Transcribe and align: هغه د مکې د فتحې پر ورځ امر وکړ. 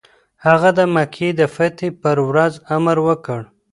هغه 0.45 0.69
د 0.77 0.79
مکې 0.95 1.29
د 1.39 1.41
فتحې 1.55 1.89
پر 2.01 2.17
ورځ 2.29 2.53
امر 2.75 2.97
وکړ. 3.07 3.41